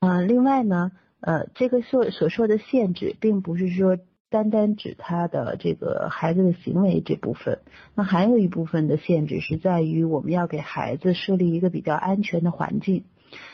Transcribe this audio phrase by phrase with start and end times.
[0.00, 3.98] 啊，另外呢，呃，这个所所说的限制，并不是说
[4.30, 7.60] 单单指他的这个孩子的行为这部分，
[7.94, 13.04] 那还有一部分的限制是在于我们要给孩子设立一个比较安全的环境。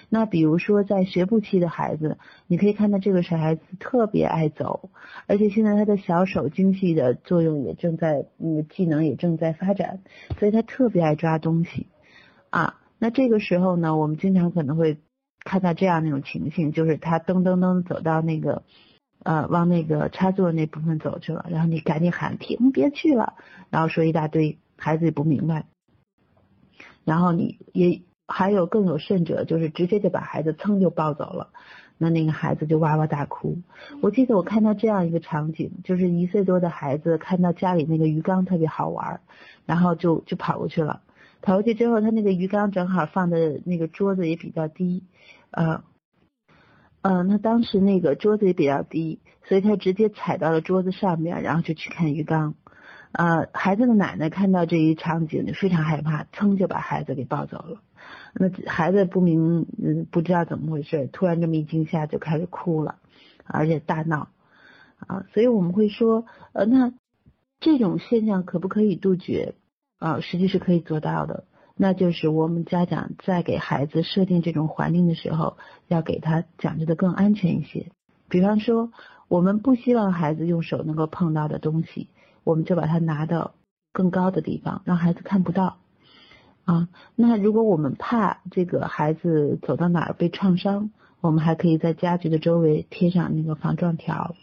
[0.09, 2.17] 那比如说在学步期的孩子，
[2.47, 4.91] 你可以看到这个小孩子特别爱走，
[5.27, 9.99] 而且现在他的小手精细的作用也正在，嗯，技能也正在发展，
[10.39, 11.89] 所以他特别爱抓东西，
[12.51, 14.99] 啊，那这个时候呢，我们经常可能会
[15.47, 18.65] 看到这样那种情形，就是他噔噔噔走到那个，
[19.23, 23.35] 呃，往那个插座那部分走去了，然后你赶紧喊停，别去了，
[23.71, 25.65] 然后说一大堆，孩子也不明白，
[27.05, 28.03] 然后你也。
[28.29, 31.51] 还有更有甚者，就是直接就把孩子噌就抱走了，
[31.97, 33.59] 那那个孩子就哇哇大哭。
[34.03, 39.21] 我记得我看到这样一个场景，就是一岁多的孩子看到家里那个鱼缸特别好玩，
[39.65, 41.03] 然后就就跑过去了。
[41.43, 45.05] 跑过去之后，他那个鱼缸正好放的那个桌子也比较低，
[45.51, 45.85] 呃，
[47.03, 52.55] 嗯，那当时那个桌子也比较低，所以他直接踩到了桌子上面，然后就去看鱼缸。
[53.13, 57.81] 呃，孩子的奶奶看到这一场景就非常害怕，噌就把孩子给抱走了。
[58.35, 62.97] 那孩子不明，嗯，不知道怎么回事，突然这么一惊吓就开始哭了，
[63.45, 64.29] 而且大闹，
[64.99, 66.93] 啊，所以我们会说，呃，那
[67.61, 69.55] 这种现象可不可以杜绝？
[69.99, 71.45] 啊，实际是可以做到的。
[71.77, 77.93] 那就是我们家长在给孩子设定这种环境的时候，要给他讲究的更安全一些。
[78.29, 78.91] 比方说，
[79.29, 82.09] 我们不希望孩子用手能够碰到的东西，
[82.45, 83.55] 我们就把它拿到
[83.93, 85.77] 更高的地方，让孩子看不到。
[86.65, 94.35] 啊，那如果我们怕这个孩子走到哪儿被创伤，我们还可以在家具的周围贴上那个防撞条。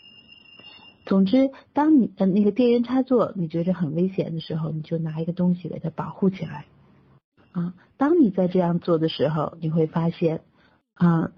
[1.05, 6.65] 总之，当你呃那个电源插座你觉得很危险的时候，你就拿一个东西给它保护起来。
[7.51, 10.41] 啊，当你在这样做的时候，你会发现，
[10.95, 11.31] 啊，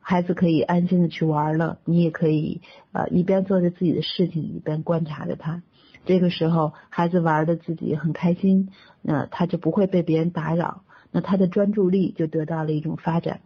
[0.00, 2.60] 孩子可以安心的去玩了，你也可以
[2.92, 5.62] 呃一边做着自己的事情，一边观察着他。
[6.04, 8.70] 这个时候，孩子玩的自己很开心，
[9.02, 13.40] 那他就不会被别人打扰，那他的专注力就得到了一种发展。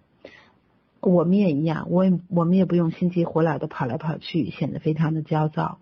[1.03, 5.79] 我们也一样，我也我们也不用心急火燎的跑来跑去，显得非常的焦躁。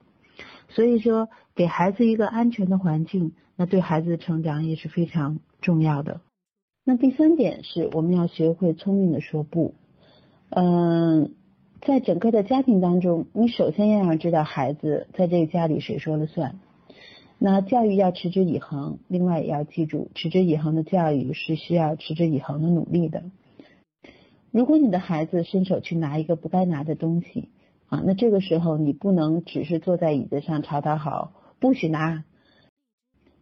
[0.70, 6.20] 所以说，给孩子一个安全的环境，那对孩子的成长也是非常重要的。
[6.84, 9.74] 那第三点是，我们要学会聪明的说不。
[10.48, 11.34] 嗯。
[11.82, 16.58] 在整个的家庭当中，你首先要知道孩子在这个家里谁说了算。
[17.38, 23.22] 那教育要持之以恒，另外也要记住，持之以恒的教育是需要持之以恒的努力的。
[24.50, 27.48] 如果你的孩子伸手去拿一个不该拿的东西
[27.88, 32.24] 啊，那这个时候你不能只是坐在椅子上朝他好，不许拿。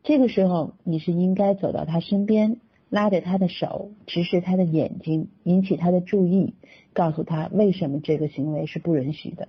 [0.03, 2.59] 这个时候你是应该走到他身边。
[2.91, 6.55] 拉着他的手，直视他的眼睛，引起他的注意，
[6.95, 9.49] 告诉他为什么这个行为是不允许的。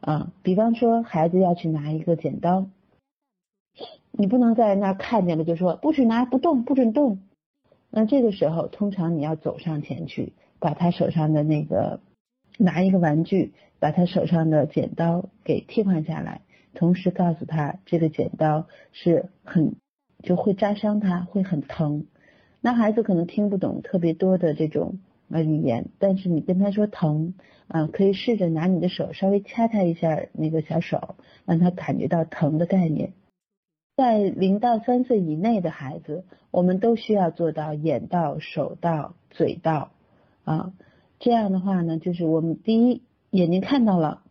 [0.00, 2.66] 啊，比方说孩子要去拿一个剪刀，
[4.10, 7.20] 你不能在那看见了就说不许拿，不动，不准动。
[7.88, 12.00] 那这个时候，通常你要走上前去，把他手上的那个
[12.58, 16.42] 拿一个玩具，把他手上的剪刀给替换下来，
[16.74, 19.74] 同时告诉他这个剪刀是很
[20.22, 22.06] 就会扎伤他，会很疼。
[22.60, 24.98] 那孩子可能听不懂特别多的这种
[25.30, 27.32] 呃语言，但是你跟他说疼
[27.68, 31.16] 啊，可以试着拿你的手稍微掐他一下那个小手，
[31.46, 33.14] 让他感觉到疼的概念。
[33.96, 39.90] 在零到三岁以内的孩子，我们都需要做到眼到、手到、嘴到
[40.50, 40.72] 啊。
[41.18, 44.22] 这样的话呢，就是我们第一眼睛看到了，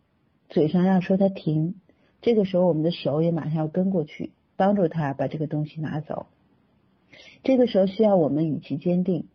[0.48, 1.76] 嘴上要说他停，
[2.20, 6.26] 这个时候我们的手也马上要跟过去，帮助他把这个东西拿走。
[7.42, 9.28] 这个时候需要我们语气坚定，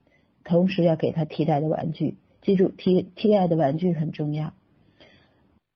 [0.43, 2.17] 同时要给他替代的玩具。
[2.41, 4.53] 记住，替替代的玩具很重要。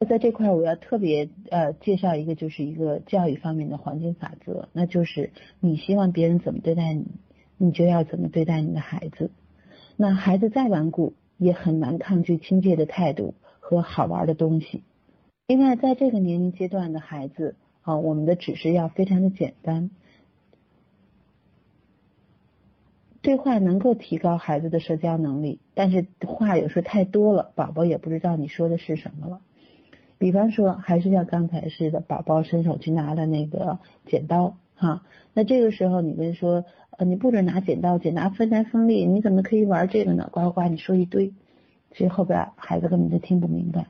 [0.07, 7.05] 在这块我要特别呃介绍一个，就是一个教育方面的黄金法则，那就是你希望别人怎么对待你，
[7.57, 9.31] 你就要怎么对待你的孩子。
[10.01, 14.81] 那孩子再顽固，也很难抗拒亲切的态度和好玩的东西。
[15.45, 19.89] 另外，在这个年龄阶段的孩子啊，我们的指示要非常的简单。
[23.21, 29.41] 对话能够提高孩子的社交能力，但是话有时候太多了，宝宝也不知道你说的是什么了。
[30.17, 35.03] 比方说，还是像刚才似的，宝宝伸手去拿了那个剪刀，哈，
[35.33, 36.63] 那这个时候你跟说，
[37.05, 40.29] 你不准拿剪刀，剪刀分开锋利，你怎么可以玩这个呢？
[40.31, 41.33] 呱呱呱，你说一堆，
[41.91, 43.87] 其实后边孩子根本就听不明白。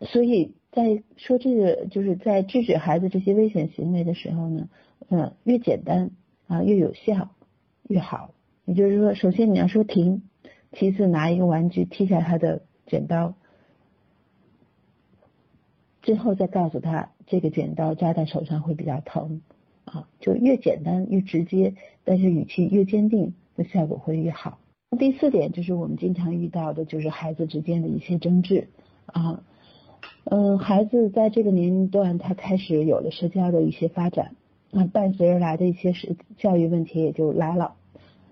[0.00, 4.68] 所以在说这个，就是在制止孩子这些危险行为的时候呢，
[5.08, 6.10] 嗯，越简单
[6.46, 7.30] 啊越有效。
[7.88, 8.32] 越好，
[8.64, 10.22] 也就是说，首先你要说停，
[10.72, 13.34] 其次拿一个玩具踢下他的剪刀，
[16.00, 19.42] 最后再告诉他这个剪刀扎在手上会比较疼
[19.92, 21.74] 啊，就越简单越直接，
[22.04, 24.58] 但是语气越坚定，的效果会越好。
[24.98, 28.68] 第四点就是我们经常遇到的，就是孩子之间的一些争执
[29.06, 29.42] 啊，
[30.24, 34.34] 嗯，孩子在这个年龄段他开始有了社交的一些发展，
[34.70, 37.74] 那伴随而来的一些是教育问题也就来了。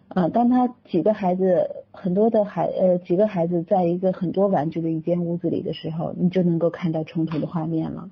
[0.08, 8.10] 啊，当他几个孩子，很多的孩，呃，几个孩子在一个很多玩具的一间屋子里的时候，你就能够看到冲突的画面了。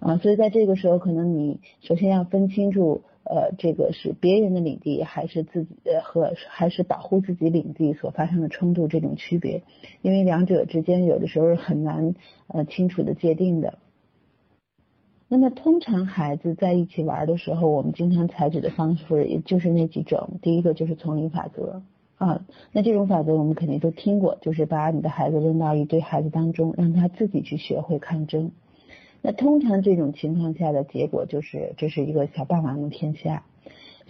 [0.00, 9.62] 啊，所以在这个时候，可能你首先要分清楚，呃，这个是别人的领地还是自己呃和还是保护自己领地所发生的冲突这种区别，
[10.00, 12.14] 因为两者之间有的时候是很难
[12.48, 13.78] 呃清楚的界定的。
[15.28, 20.30] 那么通常孩子在一起玩的时候，我们经常采取的方式也就是那几种。
[20.40, 21.82] 第一个就是丛林法则
[22.16, 22.42] 啊，
[22.72, 28.50] 那这种法则我们肯定都听过，就是把你的孩子扔到一堆孩子当中，让他自己去学会抗争。
[29.22, 33.44] 那通常这种情况下的结果就是，这是一个小霸王的天下。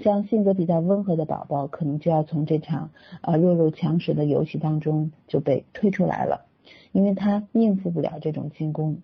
[0.03, 2.91] 像性格比较温和的宝宝，可能就要从这场
[3.21, 6.47] 啊弱肉强食的游戏当中就被推出来了，
[6.93, 8.99] 因为他应付不了这种进攻。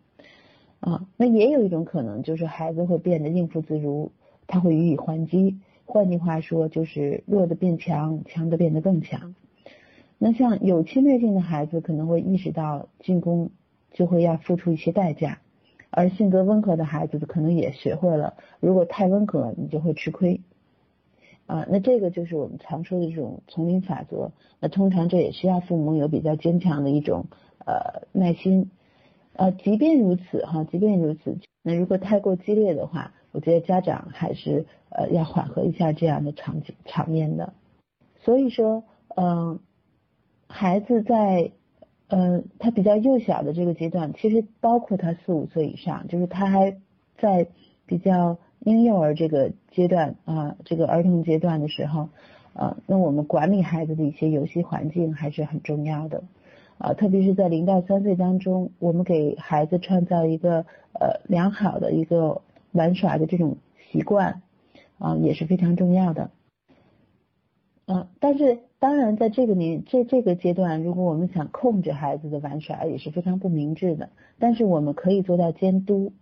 [0.81, 4.13] 啊，那也有一种可能，就是孩子会变得应付自如，
[4.47, 5.59] 他会予以还击。
[5.85, 9.35] 换句话说，就是弱的变强，强的变得更强。
[10.19, 13.51] 那像有侵略性的孩子，可能会意识到进攻
[13.93, 15.41] 就会要付出一些代价，
[15.97, 20.43] 而性格温和的孩子可能也学会了，如果太温和，你就会吃亏。
[21.47, 24.31] 啊，那这个就是我们常说的这种丛林法则。
[24.61, 27.25] 那通常这也需要父母有比较坚强的一种
[27.65, 28.71] 呃耐心。
[29.33, 37.55] 呃，即便如此哈，即便如此，那如果太过激烈的话，我觉得家长还是呃要缓和一下这样的场景场面的。
[38.19, 38.85] 所以说，
[39.17, 39.61] 嗯，
[40.47, 41.53] 孩子在
[42.09, 46.77] 嗯他比较幼小的这个阶段，其实包括他四五岁以上，就是他还
[47.19, 47.49] 在
[47.87, 52.09] 比较婴幼儿这个阶段啊，这个儿童阶段的时候，
[52.55, 56.23] 呃，那我们管理孩子的一些游戏环境还是很重要的。
[56.79, 62.43] 啊，特别是在零到三岁当中，我们给孩子创造一个呃良好的一个
[62.73, 63.57] 玩耍的这种
[63.91, 64.43] 习惯
[64.99, 66.31] 啊，也是非常重要的。
[67.87, 74.11] 嗯，但是当然，在这个年这这个阶段，如果我们想控制孩子的玩耍，也是非常不明智的。
[74.39, 76.13] 但是我们可以做到监督。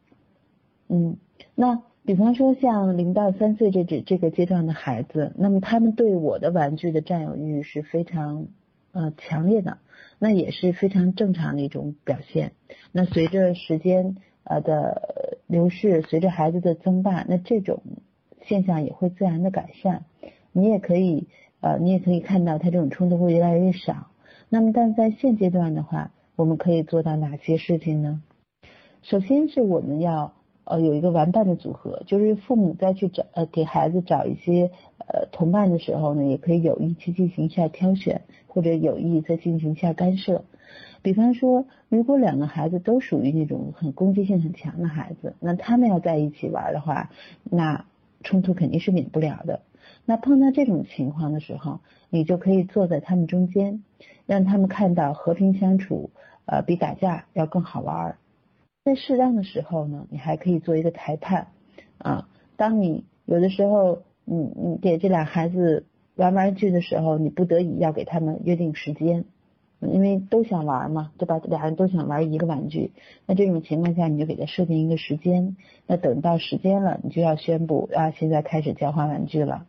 [0.89, 1.17] 嗯，
[1.55, 8.47] 那比方说像零到三岁这这这个阶段的孩子，那么他们对我的玩具的占有欲是非常
[8.93, 9.79] 呃强烈的。
[10.21, 12.53] 那也是非常正常的一种表现。
[12.93, 17.83] 那随着时间呃的流逝，随着孩子的增大，那这种
[18.43, 20.05] 现象也会自然的改善。
[20.53, 21.27] 你也可以
[21.65, 24.09] 呃，你也可以看到他这种冲突会越来越少。
[24.51, 28.23] 那么，但在现阶段的话，我们可以做到哪些事情呢？
[29.01, 30.35] 首先是我们要
[30.65, 38.21] 呃有一个玩伴的组合，就是父母再去找呃给孩子找一些呃同伴的时候呢，也可以有意去进行一下挑选。
[38.47, 40.45] 或者有意再进行一下干涉，
[41.03, 47.11] 比方说，如果两个孩子都属于那种很攻击性很强的孩子，那他们要在一起玩的话，
[47.43, 47.85] 那
[48.23, 49.63] 冲突肯定是免不了的。
[50.05, 51.81] 那碰到这种情况的时候，
[52.11, 53.83] 你就可以坐在他们中间，
[54.27, 56.11] 让他们看到和平相处，
[56.47, 58.17] 呃，比打架要更好玩。
[58.85, 61.49] 在适当的时候呢，你还可以做一个裁判，
[61.99, 65.87] 啊，当你有的时候，你你给这俩孩子。
[66.17, 69.25] 玩玩具的时候，你不得已要给他们约定时间，
[69.81, 71.41] 因为都想玩嘛，对吧？
[71.43, 72.93] 俩人都想玩一个玩具，
[73.27, 75.57] 那这种情况下，你就给他设定一个时间。
[75.89, 79.67] 那等到时间了，你就要宣布啊，现在开始交换玩具了。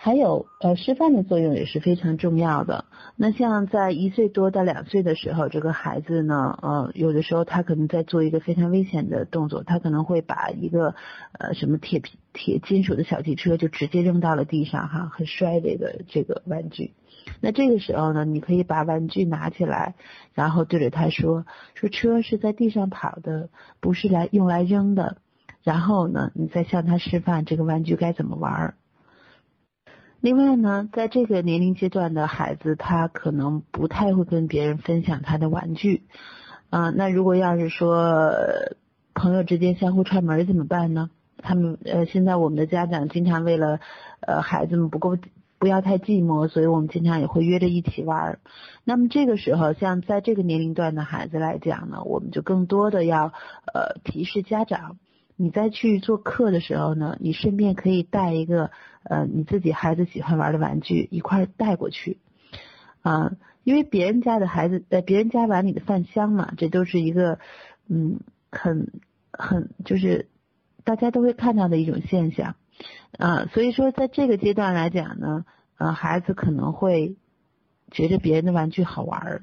[0.00, 2.84] 还有呃，示范的作用也是非常重要的。
[3.16, 10.94] 那像在一岁多到两岁的时候，这个孩子呢，呃，有的时候他可能在做一个非常危险的动作，他可能会把一个
[11.32, 16.92] 呃什么铁皮铁金属的小汽车就直接扔到了地上哈，很摔这个这个玩具。
[17.40, 19.96] 那这个时候呢，你可以把玩具拿起来，
[20.32, 23.48] 然后对着他说说车是在地上跑的，
[23.80, 25.16] 不是来用来扔的。
[25.64, 28.74] 然后呢，你再向他示范这个玩具该怎么玩。
[30.20, 36.02] 另外呢，在这个年龄阶段的孩子，他可能不太会跟别人分享他的玩具，
[36.70, 38.32] 啊，那如果要是说
[39.14, 41.10] 朋友之间相互串门怎么办呢？
[41.40, 43.78] 他们呃，现在我们的家长经常为了
[44.20, 45.16] 呃孩子们不够
[45.60, 48.40] 不要太寂寞，所以我们经常也会约着一起玩儿。
[48.82, 53.32] 那么这个时候，像在这个年龄段的孩子来讲呢，我们就更多的要
[53.72, 54.98] 呃提示家长。
[55.40, 58.72] 你在去做客的时候呢，你顺便可以带一个
[59.04, 62.18] 呃你自己孩子喜欢玩的玩具一块带过去，
[63.02, 67.38] 啊，因为别人家的孩子在别人家碗里的饭香嘛，这都是一个
[67.88, 68.18] 嗯
[68.50, 68.90] 很
[69.32, 70.28] 很就是
[70.82, 72.56] 大家都会看到的一种现象。
[73.16, 75.44] 啊，所以说在这个阶段来讲呢，
[75.78, 77.16] 呃，孩子可能会
[77.90, 79.42] 觉得别人的玩具好玩儿，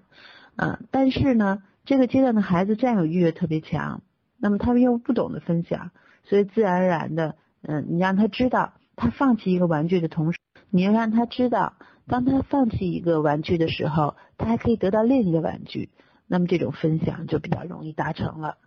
[0.56, 4.04] 啊，但是呢，这个阶段的孩子占有欲也特别强，
[4.38, 5.92] 那么他们又不懂得分享，
[6.24, 10.40] 所以自然而然的，嗯，你让他知道，他放弃一个玩具的同时，
[10.70, 11.74] 你要让他知道。
[12.08, 15.90] 当他放弃一个玩具的时候，他还可以得到另一个玩具，
[16.28, 18.58] 那么这种分享就比较容易达成了。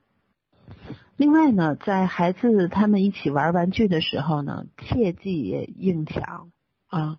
[1.16, 6.50] 另外呢，在孩子他们一起玩玩具的时候呢，切忌硬抢
[6.88, 7.18] 啊。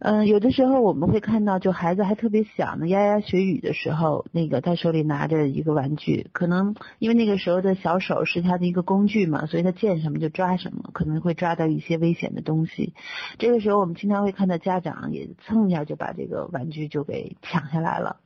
[0.00, 12.94] 嗯有的时候我们会看到，就孩子还特别小呢，牙牙学语的时候，那个他手里拿着一个玩具，可能因为那个时候的小手是他的一个工具嘛，所以他见什么就抓什么，可能会抓到一些危险的东西。
[13.38, 18.20] 这个时候我们经常会看到家长也蹭一下就把这个玩具就给抢下来了。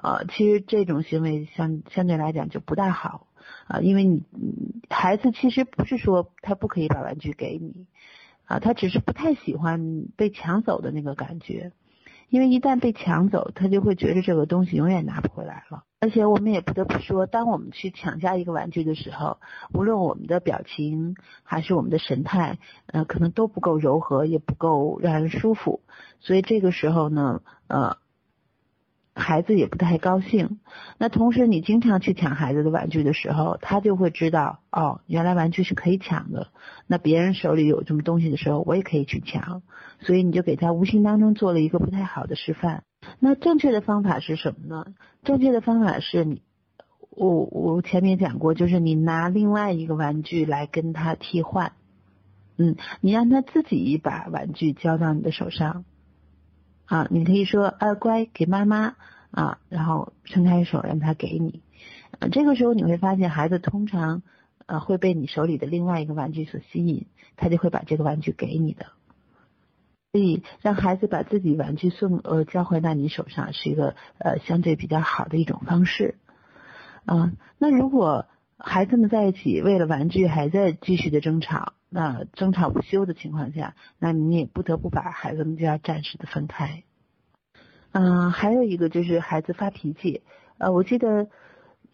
[0.00, 3.26] 呃，其实这种行为相相对来讲就不大好
[3.66, 4.22] 啊，因为你
[4.88, 7.86] 孩子其实不是说他不可以把玩具给你。
[8.44, 11.72] 啊，他只是不太喜欢被抢走的那个感觉，
[12.28, 15.84] 因为一旦被抢走，他就会觉得这个东西永远拿不回来了。
[16.00, 19.38] 而且我们也不得不说，当我们去抢下一个玩具的时候，
[19.72, 25.80] 无论我们的表情还是我们的神态，呃，可能都不够柔和，也不够让人舒服。
[26.20, 27.96] 所以这个时候呢，呃。
[29.14, 30.60] 孩子也不太高兴。
[30.98, 36.48] 那同时，你经常去抢孩子的玩具的时候，他就会知道哦，原来玩具是可以抢的。
[36.86, 39.62] 那别人手里有这么东西的时候，我也可以去抢。
[40.00, 42.82] 所以你就给他无形当中做了一个不太好的示范。
[43.20, 44.86] 那正确的方法是什么呢？
[45.22, 46.42] 正确的方法是你，
[47.10, 51.72] 我我前面讲过，就是你拿另外一个玩具来跟他替换。
[52.56, 55.84] 嗯，你让他自己把玩具交到你的手上。
[56.92, 58.96] 啊，你可以说啊，乖，给妈妈
[59.30, 61.62] 啊，然后伸开手让他给你。
[62.18, 64.22] 呃，这个时候你会发现，孩子通常
[64.66, 67.06] 呃会被你手里的另外一个玩具所吸引，
[67.36, 68.88] 他就会把这个玩具给你的。
[70.12, 76.16] 所以让孩子把自己玩具送呃交回到你手上，是一个呃相对比较好的一种方式。
[77.06, 78.26] 啊，那如果
[78.58, 81.72] 孩子们在一起为了玩具还在继续的争吵。
[81.94, 86.84] 那争吵不休的情况下，那你也不得不把孩子们就要暂时的分开。
[87.92, 90.22] 嗯，还有一个就是孩子发脾气。
[90.56, 91.28] 呃，我记得，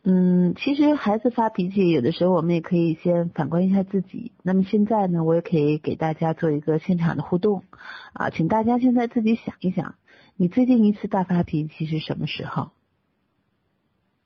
[0.05, 4.31] 嗯，其实孩子发脾气，有的时候我们也可以先反观一下自己。
[4.45, 7.65] 那么现在呢，我也可以给大家做一个现场的互动。
[8.13, 9.97] 啊，请大家现在自己想一想，
[10.37, 12.71] 你最近一次大发脾气是什么时候？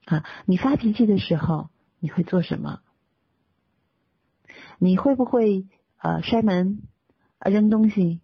[0.05, 2.81] 啊，你发脾气的时候你会做什么？
[4.85, 5.65] 你会不会
[5.99, 6.83] 呃摔门
[7.39, 8.21] 啊扔东西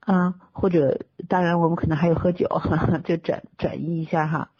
[0.00, 0.34] 啊？
[0.50, 2.48] 或者当然我们可能还有喝酒，
[3.04, 4.50] 就转转移一下哈。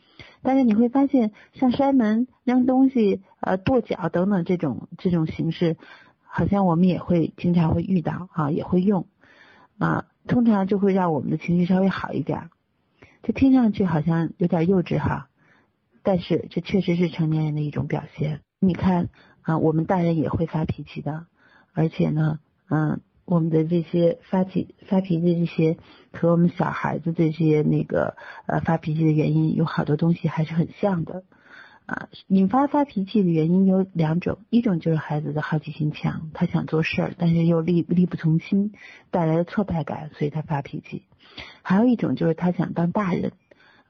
[0.41, 5.77] 但是你会发现，像摔门、扔东西、呃跺脚等等这种这种形式，
[6.23, 9.09] 好像我们也会经常会遇到啊，也会用
[9.79, 10.07] 啊。
[10.29, 12.51] 通常就会让我们的情绪稍微好一点。
[13.25, 15.29] 这听上去好像有点幼稚哈，
[16.05, 18.43] 但是这确实是成年人的一种表现。
[18.61, 19.09] 你看
[19.43, 21.27] 啊，我们大人也会发脾气的，
[21.75, 25.79] 而且呢，嗯，我们的这些发脾发脾气这些
[26.13, 31.23] 和我们小孩子这些那个呃发脾气的原因有好多东西还是很像的
[31.87, 32.09] 啊。
[32.27, 38.73] 引发发脾气的原因有两种，一种就是孩子的好奇心强，他想做事儿，但是又力力不从心，
[39.13, 41.03] 带来的挫败感，所以他发脾气；
[41.63, 43.31] 还有一种就是他想当大人。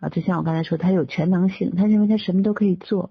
[0.01, 3.11] 啊，就像我刚才说，他有全能性，他认为他什么都可以做，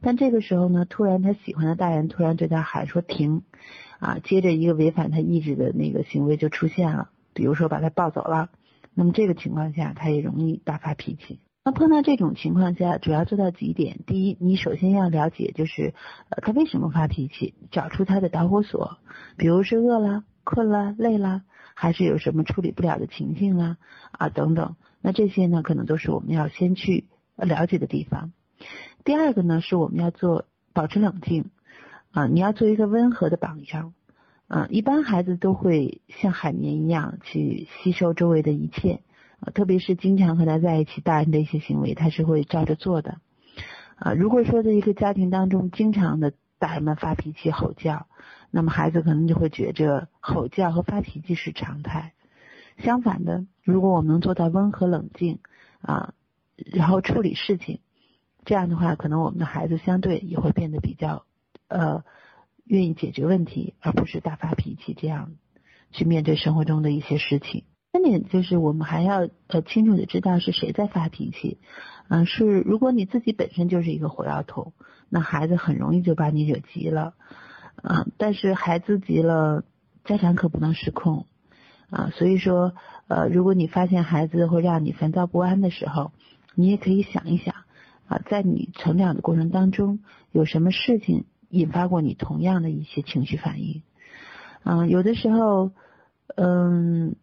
[0.00, 3.42] 但这个时候呢，突然他喜欢的大人突然对他喊说停，
[3.98, 8.50] 啊，接着一个违反他意志的那个行为就出现了，比如说把他抱走了，
[8.94, 11.40] 那么这个情况下他也容易大发脾气。
[11.64, 15.94] 那碰到这种情况下，主要做到几点：第一，你首先要了解就是
[16.28, 18.98] 呃他为什么发脾气，找出他的导火索，
[19.36, 21.42] 比如是饿了、困了、累了，
[21.74, 23.78] 还是有什么处理不了的情境啊
[24.12, 24.76] 啊等等。
[25.00, 28.30] 那这些呢，可能都是我们要先去了解的地方。
[29.06, 31.50] 第二个呢，是我们要做保持冷静
[32.10, 33.94] 啊，你要做一个温和的榜样
[34.48, 34.66] 啊。
[34.68, 39.02] 一般孩子都会像海绵一样去吸收周围的一切
[39.38, 43.18] 啊，特别是经常和他在一起，大人的一些行为他是会照着做的
[43.94, 44.12] 啊。
[44.12, 48.08] 如果说在一个家庭当中，经常的大人们发脾气、吼叫，
[48.50, 52.12] 那么孩子可能就会觉着吼叫和发脾气是常态。
[52.78, 55.38] 相反的，如果我们能做到温和冷静
[55.80, 56.12] 啊，
[56.56, 57.78] 然后处理事情，
[58.46, 61.26] 这样的话，可能我们的孩子相对也会变得比较
[61.68, 62.04] 呃
[62.64, 65.32] 愿意解决问题，而不是大发脾气这样
[65.90, 67.64] 去面对生活中的一些事情。
[67.92, 71.58] 三点就是我们还要呃清楚的知道是谁在发脾气，
[72.08, 74.72] 嗯，是如果你自己本身就是一个火药桶，
[75.08, 77.14] 那孩子很容易就把你惹急了，
[77.82, 79.64] 啊，但是孩子急了，
[80.04, 81.26] 家长可不能失控，
[81.90, 82.74] 啊，所以说
[83.08, 86.12] 呃，如果你发现孩子会让你烦躁不安的时候，
[86.54, 87.55] 你也可以想一想，
[88.06, 90.00] 啊，在你成长的过程当中
[90.32, 93.82] 有什么事情引发过你同样的一些情绪反应，
[94.64, 95.72] 嗯，有的时候，
[96.36, 97.16] 嗯。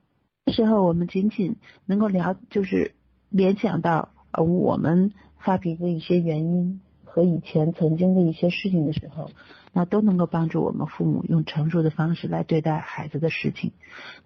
[0.47, 2.95] 时候，我们仅仅能够聊，就是
[3.29, 9.31] 联想到呃我们发脾气的一些原因和以前曾经的一些事情的时候，
[9.71, 13.71] 那都能够帮助我们父母用成熟的方式来对待孩子的事情。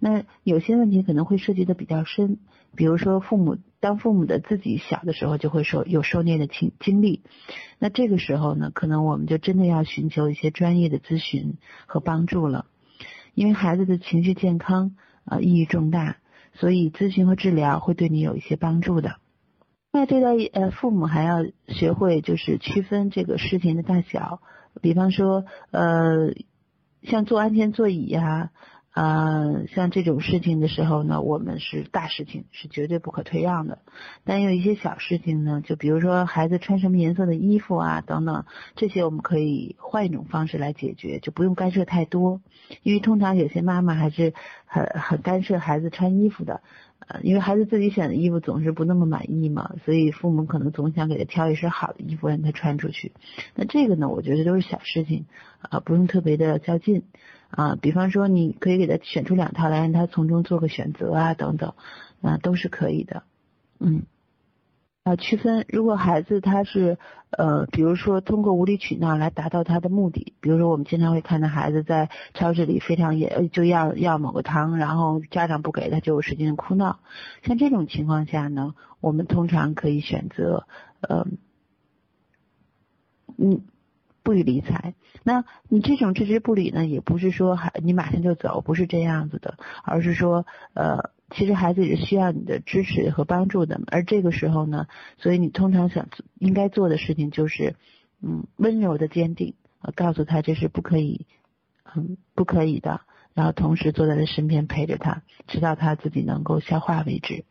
[0.00, 2.38] 那有些问题可能会涉及的比较深，
[2.74, 7.22] 比如说父母当父母的自己小的时候就会受有受虐的经经历，
[7.78, 11.56] 那这个时候呢，可能我们就真的要寻求一些专业的咨询
[11.86, 12.66] 和帮助了，
[13.34, 14.96] 因为孩子的情绪健康。
[15.30, 16.16] 啊，意义重大，
[16.54, 19.16] 所以咨询和治疗会对你有一些帮助的。
[19.92, 24.40] 那对待呃父母还要学会就是区分这个事情的大小，
[24.80, 26.32] 比方说呃
[27.02, 28.52] 像坐安全座椅呀。
[28.94, 33.78] 呃，像这种事情的时候呢，我们是大事情，是绝对不可退让的。
[34.24, 42.40] 但有一些小事情呢，就比如说孩子穿什么颜色的衣服啊，等等，这些我们可以换一种方式来解决，就不用干涉太多。
[42.82, 44.34] 因为通常有些妈妈还是
[44.66, 46.62] 很很干涉孩子穿衣服的，
[47.06, 53.12] 呃，因为孩子自己选的衣服总是不那么满意嘛，所以父母可能总想给他挑一身好的衣服让他穿出去。
[53.54, 55.26] 那这个呢，我觉得都是小事情，
[55.60, 57.04] 啊，不用特别的较劲。
[57.50, 61.72] 啊，比方说，你可以给他选出两套来，让他从中做个选择啊，等等，
[62.20, 63.22] 啊，都是可以的。
[63.80, 64.02] 嗯，
[65.02, 66.98] 啊，区分，如果孩子他是
[67.30, 77.00] 呃，比如说通过无理取闹来达到他的目的，比如说我们经常会看到孩子在超市里非常也就要要某个糖，然后家长不给他就使劲哭闹，
[77.42, 80.66] 像这种情况下呢，我们通常可以选择
[81.00, 81.26] 呃，
[83.38, 83.62] 嗯。
[84.28, 84.92] 不予理睬，
[85.24, 94.86] 那你这种置之不理呢，也不是说孩你马上就走，不是这样子的，而是说，呃，其实孩子也是需要你的支持和帮助的，而这个时候呢，
[95.16, 97.76] 所以你通常想应该做的事情就是，
[98.20, 99.54] 嗯，温柔的坚定，
[99.94, 101.24] 告诉他这是不可以，
[101.96, 103.00] 嗯，不可以的，
[103.32, 107.46] 然后同时坐在他身边陪着他，直到他自己能够消化为止。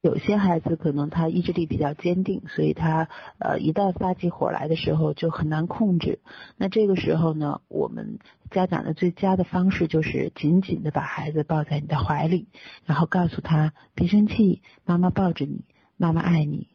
[0.00, 3.08] 有些孩子可能他意志力比较坚定，所以他
[3.38, 6.20] 呃一旦发起火来的时候就很难控制。
[6.56, 8.20] 那这个时候呢，我们
[8.52, 12.46] 家长的最佳的方式就是紧紧的把孩子抱在你的怀里，
[12.84, 15.64] 然后告诉他别生气，妈妈抱着你，
[15.96, 16.68] 妈妈爱你。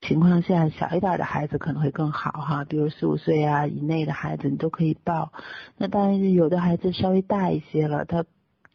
[0.00, 5.32] 情况下小一点的孩子可能会更好哈，比如四五岁啊以内的孩子你都可以抱。
[5.76, 8.24] 那当然有的孩子稍微大一些了，他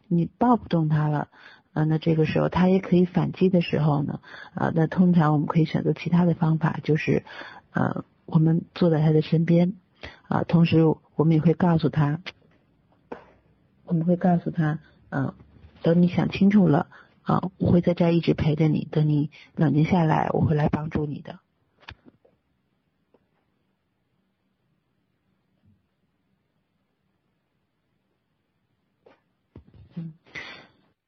[0.06, 1.28] 你抱不动他了。
[1.72, 4.20] 啊，那这个时候他也可以反击的时候呢，
[4.54, 7.24] 啊，那通常我们可以选择其他的方法，就是，
[7.72, 9.74] 呃，我们坐在他的身边，
[10.26, 10.82] 啊，同时
[11.16, 12.20] 我们也会告诉他，
[13.84, 15.34] 我们会告诉他，嗯，
[15.82, 16.88] 等你想清楚了，
[17.22, 21.38] 啊，我会在这儿一直陪着你，等你冷静下来，我会来帮助你的。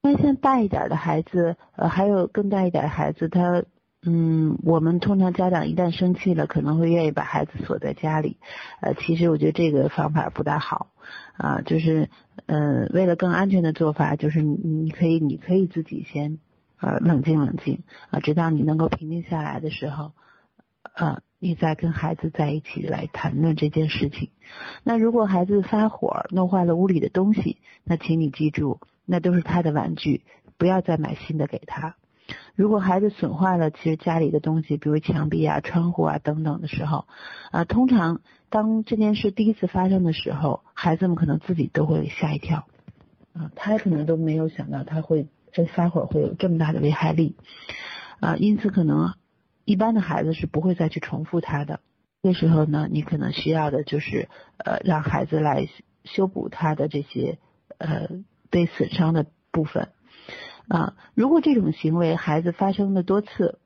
[0.02, 3.64] 那像大一点的孩子，呃，还有更大一点的孩子，他，
[4.02, 8.38] 嗯，我们通常家长一旦生气了，可能会愿意把孩子锁在家里，
[8.80, 10.88] 呃，其实我觉得这个方法不大好，
[11.36, 12.08] 啊，就是，
[12.46, 16.38] 嗯，为了更安全的做法，就是你你可以你可以自己先，
[16.80, 20.12] 呃，冷静冷静，啊，直到你能够平静下来的时候，
[20.94, 24.30] 呃，你再跟孩子在一起来谈论这件事情。
[24.82, 28.80] 那如果孩子发火弄坏了屋里的东西，那请你记住。
[29.10, 30.22] 那都是他的玩具，
[30.56, 31.96] 不要再买新的给他。
[32.54, 37.08] 如果孩子损坏了，其实家里的东西，比如墙壁啊、窗户啊等等的时候，
[37.50, 38.20] 啊，通常
[38.50, 42.68] 当这件事第一次发生的时候，孩子们可能自己都会吓一跳，
[43.32, 47.34] 啊，他可能都没有想到他会这发火会有这么大的危害力，
[48.20, 49.14] 啊，因此可能
[49.64, 51.80] 一般的孩子是不会再去重复他的。
[52.22, 55.66] 这时候呢，你可能需要的就是呃，让孩子来
[56.04, 57.38] 修补他的这些
[57.78, 58.08] 呃。
[58.50, 59.88] 被损伤的部分
[60.68, 63.58] 啊，如果这种行为孩子发生了多次，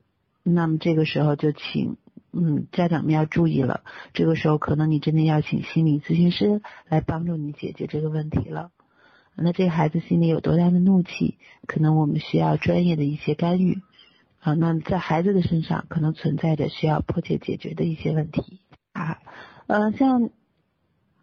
[0.43, 1.97] 那么这个时候就请
[2.31, 3.81] 嗯家长们要注意了。
[4.13, 8.71] 这个时候可能你真的要请心理咨询师来帮助你解决这个问题了。
[9.35, 13.81] 那这个孩子心里有多大的怒气，可能我们需要专业的一些干预
[14.39, 14.53] 啊。
[14.53, 18.61] 那在孩子的身上可能存在着需要迫切解决的一些问题
[18.93, 19.19] 啊，
[19.67, 20.29] 呃，像。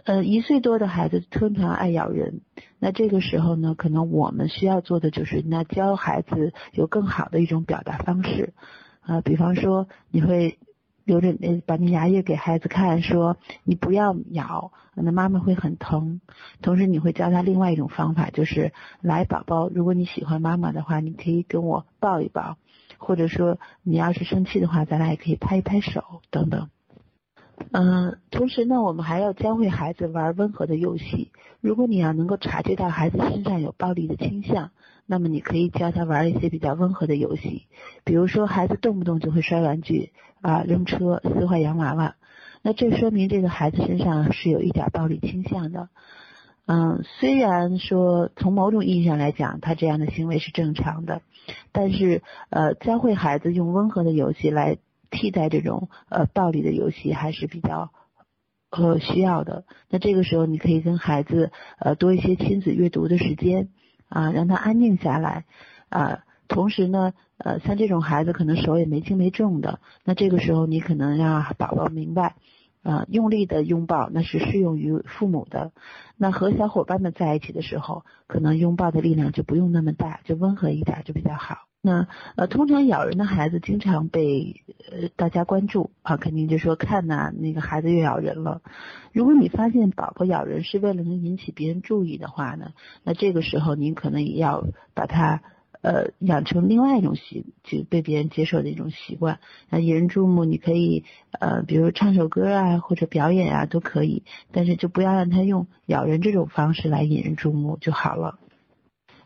[0.04, 2.40] 呃，一岁多的孩子通常爱咬人，
[2.80, 8.52] 那这个时候呢，可能我们需要做的就是，那教孩子有更好的一种表达方式，
[9.00, 10.58] 啊，比方说你会
[11.04, 16.20] 留着呃，把你牙印给孩子看，说你不要咬，那妈妈会很疼。
[16.62, 22.56] 同时你会教他另外一种方法，就是来宝宝，如果你喜欢妈妈的话，你可以跟我抱一抱，
[22.98, 26.70] 或者说你要是生气的话，咱俩也可以拍一拍手等等。
[27.70, 31.30] 嗯，同时呢，我们还要教会孩子玩温和的游戏。
[31.60, 34.70] 如果你要能够察觉到孩子身上有暴力的倾向，
[35.06, 37.66] 那么你可以教他玩一些比较温和的游戏，
[38.04, 42.16] 比如说孩子动不动就会摔玩具啊、扔车、撕坏洋娃娃，
[42.62, 45.88] 那这说明这个孩子身上是有一点暴力倾向的。
[46.66, 51.22] 嗯，虽然说从某种意义上来讲，他这样的行为是正常的，
[51.70, 54.78] 但是呃，教会孩子用温和的游戏来。
[55.12, 57.92] 替代这种呃暴力的游戏还是比较
[58.70, 59.64] 呃需要的。
[59.90, 63.68] 那这个时候你可以跟孩子呃多一些亲子阅读的时间
[64.09, 65.44] 啊，让他安静下来
[65.90, 66.25] 啊。
[66.48, 72.35] 同时呢呃像这种孩子可能手也没轻没重的，那这个时候你可能让宝宝明白
[72.83, 75.72] 啊用力的拥抱那是适用于父母的。
[76.16, 81.71] 那和小伙伴们在一起的时候，可能拥抱的力量就不用那么大，就温和一点就比较好。
[81.85, 88.62] 那呃，通常咬人的孩子经常被呃大家关注啊，肯定就说看呐，那个孩子又咬人了。
[89.12, 92.71] 如果你发现宝宝咬人是为了能引起别人注意的话呢，
[93.03, 94.64] 那这个时候您可能也要
[94.95, 95.42] 把它
[95.81, 99.40] 呃养成另外一种习，就被别人接受的一种习惯。
[99.68, 101.05] 那引人注目，你可以
[101.40, 108.38] 呃，比如唱首歌啊，或者表演啊，都可以，但是就不要让他用咬人这种方式来引人注目就好了。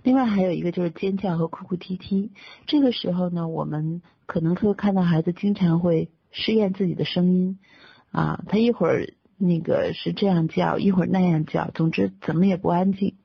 [0.07, 2.31] 另外还有一个就是尖叫和哭哭啼啼，
[2.69, 7.59] 这个时候呢，我们可能会看到孩子经常会试验自己的声音，
[8.13, 13.17] 啊，他一会儿那个是这样叫，一会儿那样叫，总之怎么也不安静。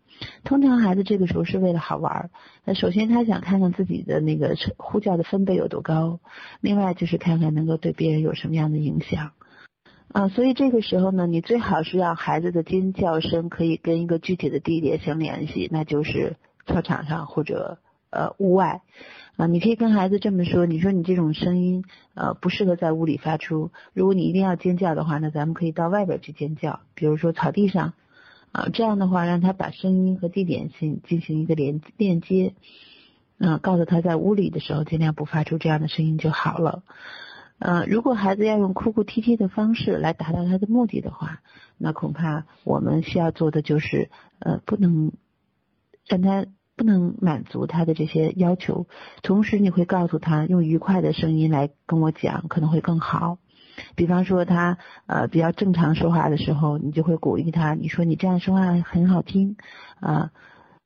[0.44, 2.32] 通常孩子这个时候是为了好玩，
[2.66, 6.20] 那首先他想看看自己的那个呼叫的分贝有多高，
[6.62, 9.34] 另外就是看看能够对别人有什么样的影响，
[10.12, 16.38] 啊，所以这个时候呢，你最好是让孩子的尖叫声可以跟一个具体的地点相联系，那就是。
[16.72, 17.80] 操场上或者
[18.10, 18.82] 呃屋外
[19.36, 27.94] 啊，你可以跟孩子这么说：你说你这种声音呃不适合在屋里发出，如果你一定要尖叫的话，那咱们可以到外边去尖叫，比如说草地上
[28.52, 32.54] 啊，这样的话让他把声音和地点性进行一个连链接，
[33.38, 36.84] 嗯，告诉他在屋里的时候尽量不发出这样的声音就好了。
[37.60, 41.42] 呃，如果孩子要用哭哭啼啼的方式来达到他的目的的话，
[41.78, 45.12] 那恐怕我们需要做的就是呃不能。
[46.08, 46.48] 让他
[46.82, 48.88] 不能满足他的这些要求，
[49.22, 53.38] 同时你会告诉他用愉快的声音来跟我讲可能会更好。
[53.96, 59.58] 比方说他呃比较正常说话的时候，你就会鼓励他，你说你这样说话很好听
[60.00, 60.32] 啊。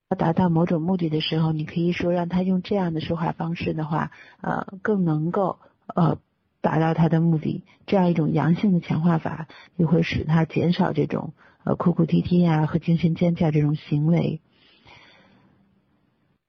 [0.10, 5.60] 要达到某种目的的时候，你可以说让他用这样的说话方式的话，呃更能够
[5.96, 6.18] 呃
[6.60, 7.64] 达到他的目的。
[7.88, 11.32] 这样一种阳性的强化法，也会使他减少这种
[11.64, 14.42] 呃哭哭啼啼啊和精神尖叫这种行为。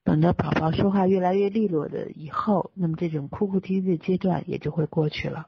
[0.06, 5.46] 等到宝宝说话越来越利落的以后，那么这种哭哭啼啼的阶段也就会过去了。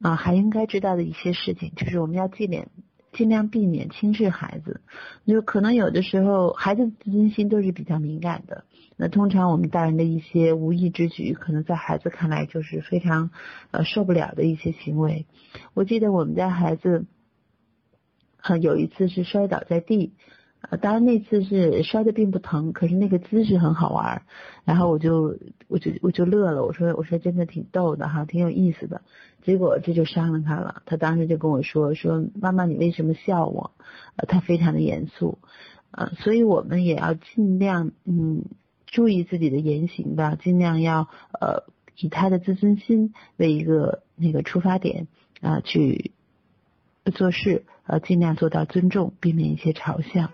[0.00, 2.66] 啊，还应该知道的一些事情，就是我们要尽量
[3.12, 4.80] 尽量避免轻视孩子。
[5.26, 8.64] 就可能有的时候孩子自尊心都是比较敏感的，
[8.96, 13.30] 那通常我们大人的一些无意之举，可能在孩子看来就是非常
[13.70, 15.26] 呃受不了的一些行为。
[15.74, 17.04] 我记得我们家孩子，
[18.40, 20.14] 呃有一次是摔倒在地。
[20.68, 24.22] 呃，当然那次是摔的并不疼，可是那个姿势很好玩，
[24.64, 29.00] 然后我就我就我就乐了，我说我说真的挺逗的哈，挺有意思的。
[29.42, 33.72] 结果这就伤了他了，他当时就跟我说说妈妈你为什么笑我？
[34.16, 35.38] 呃，他非常的严肃，
[35.92, 38.44] 呃，所以我们也要尽量嗯
[38.84, 41.08] 注意自己的言行吧，尽量要
[41.40, 41.64] 呃
[41.96, 45.08] 以他的自尊心为一个那个出发点
[45.40, 46.12] 啊去
[47.14, 50.30] 做事，呃尽量做到尊重，避免一些嘲笑。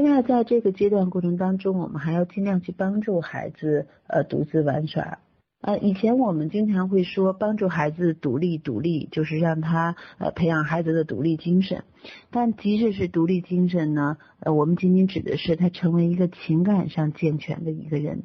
[0.00, 5.18] 另外，在这个阶段过程当中，我们还要尽量去帮助孩子呃独自玩耍。
[5.60, 11.82] 呃，以前我们经常会说帮助孩子独立，独立就是让他呃培养孩子的独立精神。
[12.30, 18.22] 但即使是独立精神呢，呃，我们仅仅指的是他成为一个情感上健全的一个人。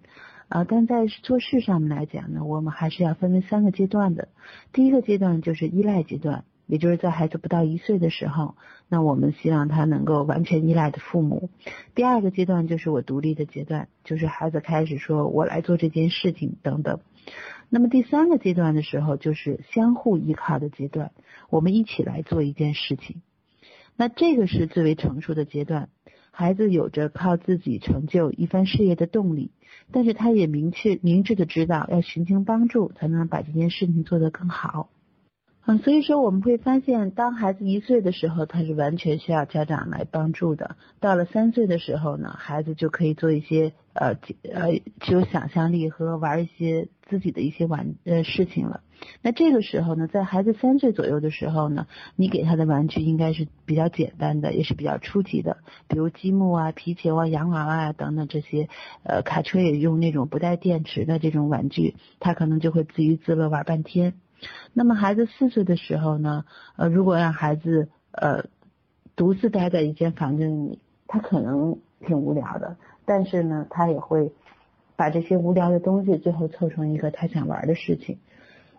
[0.49, 4.27] 啊，但在做事上面来讲呢，我们还是要分为三个阶段的。
[4.73, 6.45] 第一个阶段就是依赖阶段。
[6.65, 8.55] 也就是在孩子不到一岁的时候，
[8.89, 11.49] 那我们希望他能够完全依赖的父母。
[11.95, 16.99] 第二个阶段就是我独立的阶段，就是孩子开始说我来做这件事情等等。
[17.69, 21.11] 那么第三个阶段的时候，就是相互依靠的阶段，
[21.49, 23.21] 我们一起来做一件事情。
[23.95, 25.89] 那这个是最为成熟的阶段，
[26.31, 29.51] 孩子有着靠自己成就一番事业的动力，
[29.91, 34.89] 但是他也明确明智的知道要寻求帮助，才能把这件事情做得更好。
[35.65, 40.75] 嗯，所以说我们会发现，当孩子一岁的时候，他是完全需要家长来帮助的。
[40.99, 44.17] 到了三岁的时候呢，孩子就可以做一些呃
[44.53, 48.81] 呃具有想象力和玩一些自己的一些玩呃事情了。
[49.21, 58.67] 那这个时候呢，在孩子三岁左右的时候呢，你给他的玩具应该是比较简单的，也是比较初级的，比如积木啊、皮球啊、洋娃娃啊等等这些。
[59.03, 64.15] 呃，卡车也用那种不带电池的这种玩具，他可能就会自娱自乐玩半天。
[64.73, 68.45] 那么孩子四岁的时候呢，呃，如果让孩子呃
[69.15, 74.31] 独自待在一间房间里，他可能挺无聊的，但是呢，他也会
[74.95, 78.17] 把这些无聊的东西最后凑成一个他想玩的事情。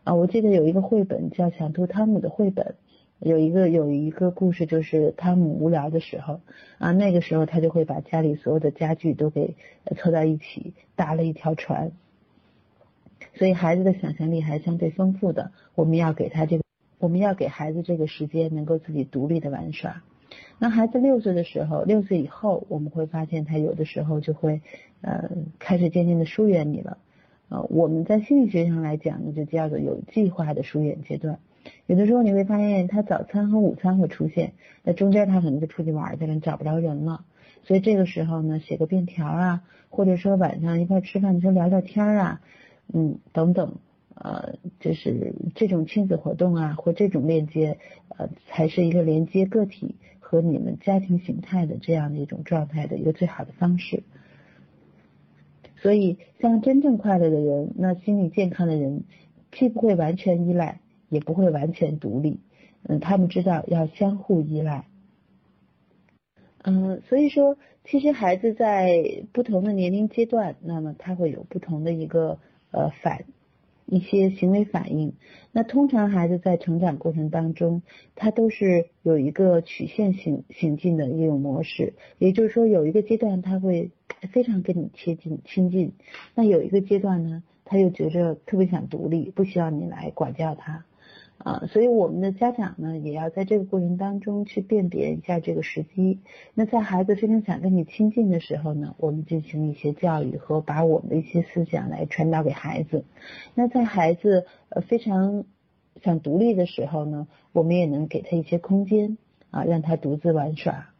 [0.04, 2.74] 啊，我记得有一个绘本叫《小兔汤姆》的绘本，
[3.20, 6.40] 有一个有一个故事就是汤姆无聊的时候，
[6.78, 9.56] 啊，那个时候他就会把家里所有的家具都给
[9.96, 11.92] 凑到一起，搭了一条船。
[13.32, 16.64] 所以孩子的想象力还相对丰富的，我们要给他这个，
[16.98, 20.02] 我们要给孩子这个时间，能够自己独立的玩耍。
[20.58, 24.60] 那孩子六岁的时候，六岁以后，我们会发现他有的时候就会，
[25.00, 26.98] 呃，开始渐渐的疏远你了。
[27.48, 31.38] 呃，我们在心理学上来讲呢，就叫做有计划的疏远阶段。
[31.86, 37.24] 有的时候你会发现他早餐和午餐会出现，那中间他可能就出去玩去了，找不着人了。
[37.62, 42.40] 所以这个时候呢，写个便条啊，或者说晚上一块吃饭的时候聊聊天啊。
[42.92, 43.78] 嗯，等等，
[44.14, 54.04] 呃，就是这种亲子活动啊，或这种链接，呃，才是一个连接个体和你们家庭形态的这样的一种状态的一个最好的方式。
[55.76, 59.02] 所以，像真正快乐的人，那心理健康的人，
[59.50, 62.38] 既不会完全依赖，也不会完全独立。
[62.84, 64.86] 嗯，他们知道要相互依赖。
[66.62, 72.38] 嗯，所以说，其实孩子在不同的年龄阶段，那么他会有不同的一个。
[72.74, 73.24] 呃，反
[73.86, 75.12] 一些行为反应。
[75.52, 77.82] 那通常孩子在成长过程当中，
[78.16, 81.94] 他都是有一个曲线行行进的一种模式。
[82.18, 83.92] 也就是说，有一个阶段他会
[84.32, 85.92] 非常跟你贴近亲近，
[86.34, 90.84] 那有一个阶段呢，他又觉着特别想独立，不需要你来管教他。
[91.38, 96.20] 啊，所以我们的家长呢，也要在这个过程当中去辨别一下这个时机。
[96.54, 103.04] 那在孩子非常想跟你亲近的时候呢，我们进行一些教育和把我们的一些思想来传导给孩子。
[103.54, 105.44] 那在孩子呃非常
[106.02, 109.18] 想独立的时候呢，我们也能给他一些空间
[109.50, 110.90] 啊，让他独自玩耍。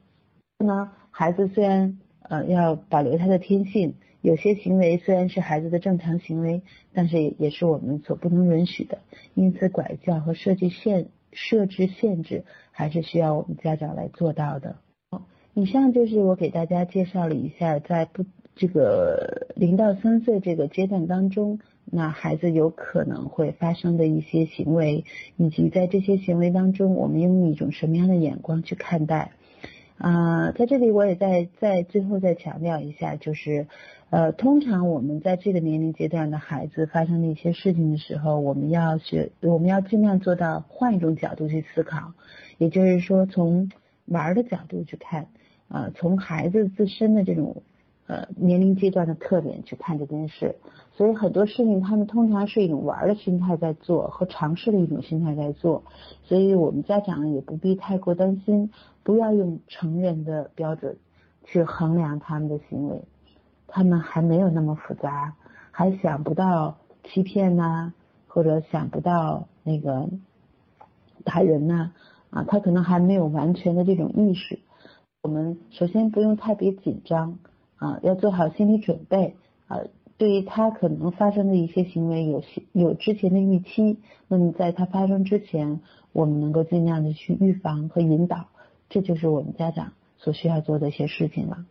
[0.59, 3.95] 那孩子虽然呃要保留他的天性。
[4.25, 6.63] 有些行为虽然是孩子的正常行为，
[6.95, 8.97] 但是也是我们所不能允许的。
[9.35, 14.77] 因此，管教和设计限设置限制，还是需要我们家长来做到的。
[15.53, 18.25] 以上就是我给大家介绍了一下，在不
[18.57, 25.05] 这个零到三岁这个阶段当中，那孩子有可能会发生的一些行为，
[25.37, 29.33] 以及在这些行为当中，我们用一种什么样的眼光去看待。
[29.97, 33.69] 啊，在这里我也在在最后再强调一下，就是，
[34.15, 42.13] 呃，通常我们在这个年龄阶段的孩子发生的一些事情的时候，我们要学，我们要尽量做到换一种角度去思考，
[42.57, 43.73] 也就是说从
[44.07, 45.27] 玩的角度去看，
[45.67, 47.65] 啊，从孩子自身的这种
[48.07, 50.55] 呃年龄阶段的特点去看这件事。
[50.93, 55.83] 所以很多事情，他们通常是一种玩的心态在做，和尝试的一种心态在做。
[56.23, 58.71] 所以我们家长也不必太过担心，
[59.03, 60.99] 不要用成人的标准
[61.43, 63.03] 去衡量他们的行为。
[63.75, 65.35] 他们还没有那么复杂，
[65.73, 67.93] 还想不到欺骗呐，
[68.29, 70.09] 或者想不到那个
[71.25, 71.91] 打人呐，
[72.31, 74.61] 啊，他可能还没有完全的这种意识。
[75.23, 77.41] 我们首先不用特别紧张，
[77.75, 79.35] 啊，要做好心理准备，
[79.67, 79.79] 啊。
[80.17, 85.81] 对于他可能发生的一些行为有有之前的预期，那么在他发生之前，
[86.13, 88.47] 我们能够尽量的去预防和引导，
[88.89, 91.67] 这就是我们家长所需要做的一些事情了。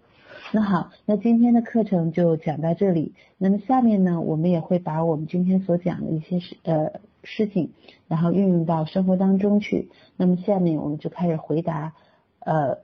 [0.55, 3.15] 那好，那今天的课程就讲到这里。
[3.39, 7.71] 那么下面呢，我们也会把我们今天所讲的一些事呃事情，
[8.07, 9.89] 然后运用到生活当中去。
[10.15, 11.93] 那么下面我们就开始回答
[12.37, 12.77] 呃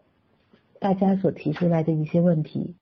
[0.80, 2.74] 大家所提出来的一些问题。